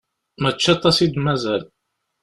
[0.41, 1.63] Mačči aṭas i d-mazal.